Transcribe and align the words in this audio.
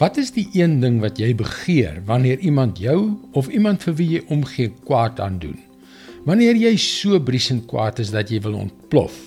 Wat 0.00 0.16
is 0.16 0.30
die 0.32 0.46
een 0.56 0.78
ding 0.80 1.00
wat 1.02 1.18
jy 1.20 1.34
begeer 1.36 1.98
wanneer 2.08 2.40
iemand 2.40 2.78
jou 2.80 3.12
of 3.36 3.50
iemand 3.52 3.82
vir 3.84 3.94
wie 3.98 4.08
jy 4.14 4.22
omgee 4.32 4.72
kwaad 4.86 5.20
aandoen? 5.20 5.58
Wanneer 6.24 6.56
jy 6.56 6.72
so 6.80 7.20
briesend 7.20 7.66
kwaad 7.68 8.00
is 8.00 8.12
dat 8.14 8.30
jy 8.32 8.40
wil 8.40 8.56
ontplof. 8.56 9.18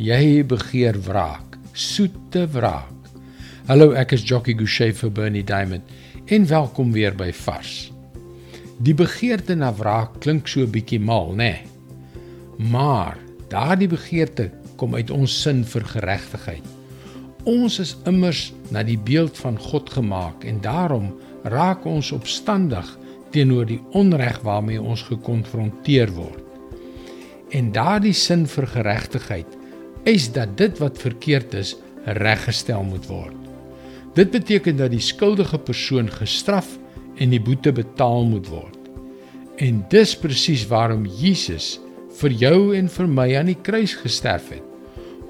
Jy 0.00 0.40
begeer 0.48 0.96
wraak, 1.04 1.58
soete 1.76 2.46
wraak. 2.54 3.12
Hallo, 3.68 3.92
ek 3.92 4.16
is 4.16 4.24
Jockey 4.24 4.56
Gouchee 4.56 4.96
vir 4.96 5.12
Bernie 5.12 5.44
Diamond 5.44 5.84
en 6.32 6.48
welkom 6.48 6.94
weer 6.96 7.12
by 7.14 7.28
Vars. 7.44 7.90
Die 8.80 8.96
begeerte 8.96 9.54
na 9.54 9.68
wraak 9.76 10.20
klink 10.24 10.48
so 10.48 10.64
'n 10.64 10.72
bietjie 10.72 11.00
mal, 11.00 11.34
né? 11.36 11.36
Nee. 11.36 11.60
Maar 12.70 13.18
daardie 13.48 13.88
begeerte 13.88 14.50
kom 14.76 14.94
uit 14.94 15.10
ons 15.10 15.42
sin 15.42 15.64
vir 15.64 15.84
geregtigheid. 15.84 16.79
Ons 17.48 17.78
is 17.80 17.94
immers 18.04 18.50
na 18.68 18.82
die 18.84 18.98
beeld 19.00 19.38
van 19.40 19.56
God 19.58 19.88
gemaak 19.90 20.44
en 20.44 20.60
daarom 20.60 21.08
raak 21.48 21.86
ons 21.88 22.12
opstandig 22.12 22.86
teenoor 23.32 23.64
die 23.64 23.80
onreg 23.96 24.42
waarmee 24.44 24.80
ons 24.80 25.06
gekonfronteer 25.08 26.12
word. 26.12 26.44
En 27.56 27.72
daardie 27.72 28.14
sin 28.14 28.44
vir 28.46 28.68
geregtigheid 28.74 29.56
is 30.04 30.28
dat 30.32 30.56
dit 30.58 30.78
wat 30.78 31.00
verkeerd 31.00 31.54
is 31.54 31.74
reggestel 32.04 32.84
moet 32.84 33.08
word. 33.08 33.36
Dit 34.14 34.30
beteken 34.30 34.76
dat 34.76 34.92
die 34.92 35.02
skuldige 35.02 35.58
persoon 35.58 36.10
gestraf 36.12 36.76
en 37.16 37.32
die 37.32 37.40
boete 37.40 37.72
betaal 37.72 38.24
moet 38.28 38.48
word. 38.52 38.76
En 39.56 39.84
dis 39.92 40.16
presies 40.16 40.66
waarom 40.68 41.06
Jesus 41.06 41.78
vir 42.20 42.36
jou 42.36 42.74
en 42.76 42.88
vir 42.88 43.08
my 43.08 43.28
aan 43.38 43.52
die 43.52 43.60
kruis 43.64 43.94
gesterf 43.96 44.50
het 44.52 44.69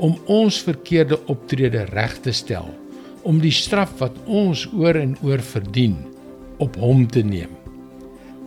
om 0.00 0.16
ons 0.32 0.60
verkeerde 0.64 1.18
optrede 1.32 1.84
reg 1.92 2.16
te 2.24 2.32
stel, 2.32 2.68
om 3.22 3.40
die 3.42 3.52
straf 3.52 3.92
wat 4.00 4.16
ons 4.26 4.64
oor 4.72 4.96
en 4.96 5.12
oor 5.26 5.42
verdien 5.44 5.98
op 6.60 6.76
hom 6.80 7.04
te 7.08 7.22
neem. 7.24 7.52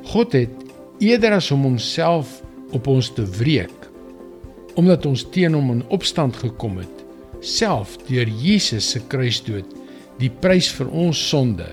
God 0.09 0.33
het 0.35 0.65
eerder 1.03 1.37
as 1.37 1.51
om 1.53 1.65
homself 1.67 2.41
op 2.73 2.89
ons 2.89 3.11
te 3.13 3.25
wreek, 3.37 3.87
omdat 4.79 5.05
ons 5.05 5.25
teen 5.33 5.53
hom 5.53 5.69
in 5.75 5.85
opstand 5.93 6.35
gekom 6.41 6.79
het, 6.81 7.03
self 7.43 7.97
deur 8.07 8.29
Jesus 8.41 8.89
se 8.95 9.01
kruisdood 9.11 9.69
die 10.21 10.31
prys 10.41 10.71
vir 10.73 10.89
ons 10.89 11.19
sonde 11.29 11.67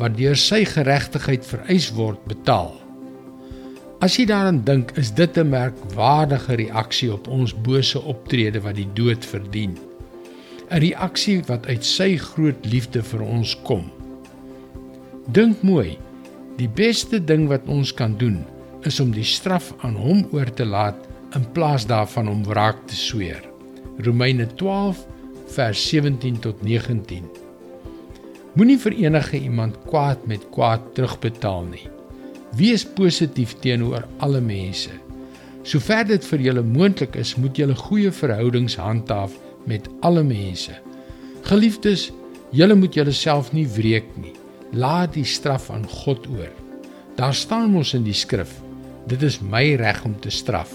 wat 0.00 0.16
deur 0.18 0.38
sy 0.38 0.62
geregtigheid 0.66 1.44
vereis 1.46 1.90
word 1.94 2.22
betaal. 2.30 2.72
As 4.00 4.14
jy 4.16 4.24
daaraan 4.30 4.62
dink, 4.64 4.94
is 4.96 5.10
dit 5.12 5.36
'n 5.36 5.50
merkwaardige 5.52 6.54
reaksie 6.56 7.12
op 7.12 7.26
ons 7.28 7.52
bose 7.52 8.00
optrede 8.00 8.60
wat 8.64 8.74
die 8.74 8.88
dood 8.94 9.24
verdien. 9.24 9.76
'n 10.70 10.80
Reaksie 10.80 11.42
wat 11.46 11.66
uit 11.66 11.84
sy 11.84 12.16
groot 12.16 12.64
liefde 12.64 13.02
vir 13.02 13.20
ons 13.20 13.52
kom. 13.62 13.92
Dink 15.28 15.62
mooi. 15.62 15.98
Die 16.56 16.68
beste 16.68 17.24
ding 17.24 17.48
wat 17.48 17.68
ons 17.68 17.92
kan 17.94 18.16
doen, 18.16 18.44
is 18.82 19.00
om 19.00 19.12
die 19.12 19.24
straf 19.24 19.74
aan 19.84 19.94
hom 19.94 20.24
oor 20.32 20.48
te 20.54 20.64
laat 20.64 20.96
in 21.34 21.44
plaas 21.52 21.86
daarvan 21.86 22.28
om 22.28 22.44
wraak 22.44 22.86
te 22.86 22.96
sweer. 22.96 23.44
Romeine 23.98 24.46
12 24.56 25.06
vers 25.46 25.88
17 25.88 26.38
tot 26.38 26.62
19. 26.62 27.24
Moenie 28.54 28.78
vir 28.78 28.92
enige 28.92 29.38
iemand 29.38 29.76
kwaad 29.84 30.26
met 30.26 30.50
kwaad 30.50 30.94
terugbetaal 30.94 31.64
nie. 31.64 31.99
Wees 32.58 32.82
positief 32.84 33.54
teenoor 33.62 34.06
alle 34.18 34.40
mense. 34.42 34.90
Sover 35.62 36.06
dit 36.08 36.24
vir 36.32 36.42
julle 36.48 36.62
moontlik 36.66 37.14
is, 37.20 37.36
moet 37.38 37.58
julle 37.58 37.76
goeie 37.78 38.10
verhoudings 38.10 38.74
handhaaf 38.80 39.36
met 39.70 39.86
alle 40.06 40.24
mense. 40.26 40.74
Geliefdes, 41.46 42.08
julle 42.50 42.74
moet 42.74 42.96
julleself 42.96 43.52
nie 43.54 43.66
wreek 43.76 44.08
nie. 44.18 44.34
Laat 44.72 45.14
die 45.14 45.26
straf 45.26 45.70
aan 45.70 45.86
God 45.86 46.26
oor. 46.32 46.50
Daar 47.18 47.34
staan 47.34 47.70
mos 47.74 47.94
in 47.94 48.06
die 48.06 48.16
skrif: 48.16 48.56
Dit 49.06 49.22
is 49.22 49.40
my 49.40 49.76
reg 49.78 50.02
om 50.04 50.16
te 50.20 50.30
straf. 50.30 50.72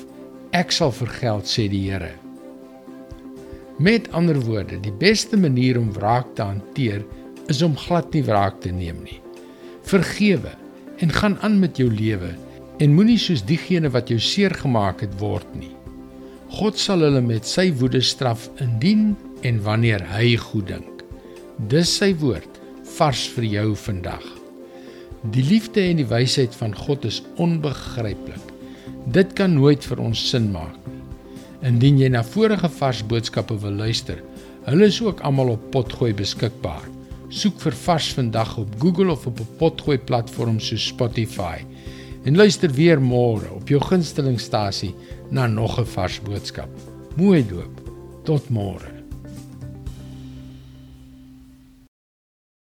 Ek 0.56 0.72
sal 0.72 0.94
vergeld, 0.96 1.50
sê 1.50 1.68
die 1.72 1.90
Here. 1.90 2.14
Met 3.78 4.08
ander 4.16 4.38
woorde, 4.40 4.80
die 4.80 4.94
beste 4.96 5.36
manier 5.36 5.80
om 5.80 5.92
wraak 5.92 6.36
te 6.36 6.46
hanteer 6.48 7.04
is 7.52 7.60
om 7.66 7.76
glad 7.76 8.14
nie 8.16 8.24
wraak 8.24 8.62
te 8.64 8.72
neem 8.72 9.02
nie. 9.04 9.20
Vergewe 9.84 10.54
en 11.04 11.12
gaan 11.12 11.38
aan 11.42 11.60
met 11.60 11.78
jou 11.78 11.90
lewe 11.92 12.34
en 12.84 12.96
moenie 12.96 13.20
soos 13.20 13.44
diegene 13.48 13.90
wat 13.92 14.12
jou 14.12 14.20
seer 14.20 14.54
gemaak 14.60 15.04
het 15.06 15.14
word 15.20 15.48
nie. 15.56 15.72
God 16.56 16.80
sal 16.80 17.04
hulle 17.04 17.22
met 17.24 17.48
sy 17.48 17.70
woede 17.80 18.02
straf 18.04 18.48
indien 18.64 19.14
en 19.48 19.62
wanneer 19.66 20.04
hy 20.14 20.36
goed 20.40 20.70
dink. 20.72 21.04
Dis 21.72 21.92
sy 22.00 22.12
woord 22.22 22.60
vars 22.98 23.26
vir 23.36 23.48
jou 23.50 23.70
vandag. 23.80 24.26
Die 25.34 25.44
liefde 25.44 25.82
en 25.82 26.02
die 26.02 26.08
wysheid 26.08 26.56
van 26.60 26.76
God 26.78 27.08
is 27.08 27.24
onbegryplik. 27.42 28.52
Dit 29.10 29.34
kan 29.38 29.56
nooit 29.58 29.86
vir 29.86 30.02
ons 30.04 30.22
sin 30.30 30.52
maak 30.54 30.76
nie. 30.86 31.02
Indien 31.66 31.98
jy 31.98 32.12
na 32.14 32.22
vorige 32.26 32.70
vars 32.78 33.02
boodskappe 33.10 33.56
wil 33.64 33.80
luister, 33.80 34.20
hulle 34.68 34.90
is 34.92 35.02
ook 35.02 35.24
almal 35.26 35.56
op 35.56 35.72
Potgooi 35.74 36.14
beskikbaar. 36.14 36.95
Soek 37.36 37.58
vir 37.60 37.76
Vars 37.76 38.14
vandag 38.16 38.54
op 38.62 38.76
Google 38.80 39.12
of 39.12 39.26
op 39.28 39.40
'n 39.40 39.58
potgooi 39.60 39.98
platform 39.98 40.60
soos 40.60 40.86
Spotify. 40.88 41.58
En 42.24 42.36
luister 42.36 42.72
weer 42.72 43.02
môre 43.02 43.52
op 43.52 43.68
jou 43.68 43.82
gunstelingstasie 43.82 44.96
na 45.30 45.48
nog 45.48 45.80
'n 45.80 45.86
vars 45.86 46.22
boodskap. 46.22 46.70
Mooi 47.16 47.46
doop. 47.48 47.82
Tot 48.24 48.50
môre. 48.50 48.95